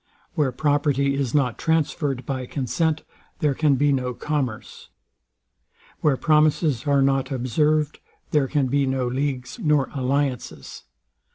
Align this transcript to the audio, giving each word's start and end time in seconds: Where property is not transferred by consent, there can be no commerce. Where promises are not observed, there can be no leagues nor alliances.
Where 0.33 0.51
property 0.51 1.13
is 1.13 1.35
not 1.35 1.59
transferred 1.59 2.25
by 2.25 2.47
consent, 2.47 3.03
there 3.37 3.53
can 3.53 3.75
be 3.75 3.91
no 3.91 4.15
commerce. 4.15 4.89
Where 5.99 6.17
promises 6.17 6.87
are 6.87 7.03
not 7.03 7.29
observed, 7.31 7.99
there 8.31 8.47
can 8.47 8.65
be 8.65 8.87
no 8.87 9.05
leagues 9.07 9.59
nor 9.59 9.91
alliances. 9.93 10.85